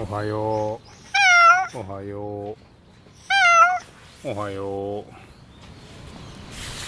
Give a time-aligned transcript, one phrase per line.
[0.00, 0.80] おはよ
[1.74, 1.78] う。
[1.78, 2.56] おはよ
[4.24, 4.28] う。
[4.28, 5.04] おはよう。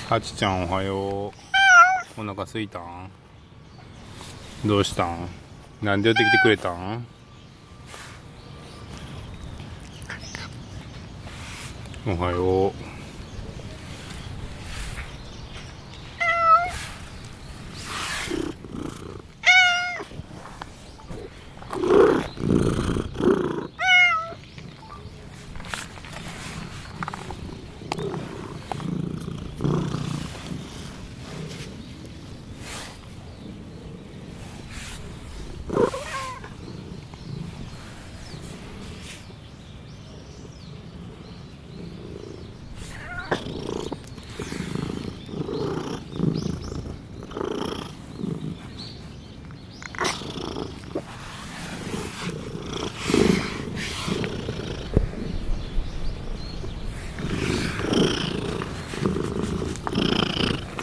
[0.08, 1.32] はちちゃんおはよ
[2.16, 2.20] う。
[2.20, 3.10] お腹すいたん？
[4.64, 5.28] どうしたん？
[5.82, 7.04] なんで寄ってきてくれたん？
[12.06, 12.72] おはよう。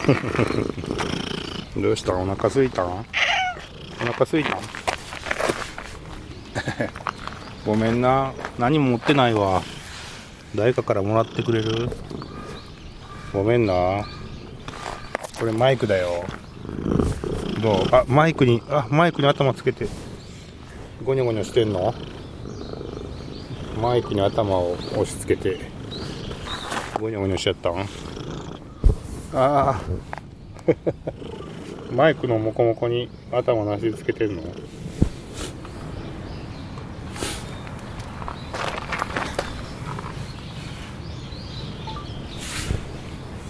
[1.76, 2.14] どうした？
[2.14, 2.84] お腹すいた？
[2.86, 3.04] お
[4.12, 4.56] 腹すいた？
[7.66, 8.32] ごめんな。
[8.58, 9.62] 何も持ってないわ。
[10.54, 11.90] 誰かからもらってくれる？
[13.32, 14.06] ごめんな。
[15.38, 16.24] これマイクだよ。
[17.62, 17.82] どう？
[17.94, 19.86] あマイクにあマイクに頭つけて。
[21.04, 21.94] ゴニョゴニョしてんの？
[23.80, 25.58] マイクに頭を押し付けて。
[26.98, 27.86] ゴニョゴニョしちゃったん？
[29.34, 29.80] ああ
[31.92, 34.42] マイクのモコモコに頭なしつけてんの？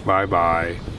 [0.06, 0.97] バイバイ。